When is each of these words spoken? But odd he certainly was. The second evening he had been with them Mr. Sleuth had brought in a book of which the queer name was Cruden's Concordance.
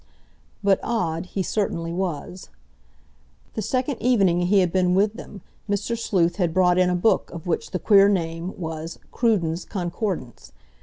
But 0.63 0.79
odd 0.81 1.27
he 1.27 1.43
certainly 1.43 1.93
was. 1.93 2.49
The 3.53 3.61
second 3.61 4.01
evening 4.01 4.41
he 4.47 4.61
had 4.61 4.71
been 4.73 4.95
with 4.95 5.13
them 5.13 5.41
Mr. 5.69 5.95
Sleuth 5.95 6.37
had 6.37 6.55
brought 6.55 6.79
in 6.79 6.89
a 6.89 6.95
book 6.95 7.29
of 7.29 7.45
which 7.45 7.69
the 7.69 7.77
queer 7.77 8.09
name 8.09 8.59
was 8.59 8.97
Cruden's 9.11 9.63
Concordance. 9.63 10.53